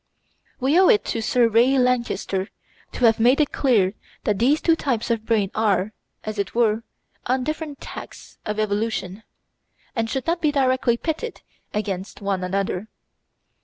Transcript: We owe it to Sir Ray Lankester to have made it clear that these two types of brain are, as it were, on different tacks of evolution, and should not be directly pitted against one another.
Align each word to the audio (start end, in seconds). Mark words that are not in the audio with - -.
We 0.59 0.79
owe 0.79 0.87
it 0.89 1.05
to 1.13 1.21
Sir 1.21 1.47
Ray 1.47 1.77
Lankester 1.77 2.47
to 2.93 3.05
have 3.05 3.19
made 3.19 3.39
it 3.39 3.51
clear 3.51 3.93
that 4.23 4.39
these 4.39 4.59
two 4.59 4.75
types 4.75 5.11
of 5.11 5.27
brain 5.27 5.51
are, 5.53 5.93
as 6.23 6.39
it 6.39 6.55
were, 6.55 6.81
on 7.27 7.43
different 7.43 7.79
tacks 7.79 8.39
of 8.43 8.59
evolution, 8.59 9.21
and 9.95 10.09
should 10.09 10.25
not 10.25 10.41
be 10.41 10.51
directly 10.51 10.97
pitted 10.97 11.41
against 11.71 12.19
one 12.19 12.43
another. 12.43 12.87